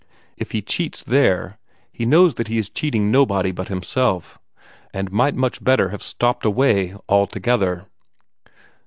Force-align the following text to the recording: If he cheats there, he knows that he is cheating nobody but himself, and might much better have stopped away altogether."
If 0.35 0.49
he 0.49 0.63
cheats 0.63 1.03
there, 1.03 1.59
he 1.91 2.07
knows 2.07 2.33
that 2.33 2.47
he 2.47 2.57
is 2.57 2.71
cheating 2.71 3.11
nobody 3.11 3.51
but 3.51 3.67
himself, 3.67 4.39
and 4.91 5.11
might 5.11 5.35
much 5.35 5.63
better 5.63 5.89
have 5.89 6.01
stopped 6.01 6.43
away 6.43 6.95
altogether." 7.07 7.85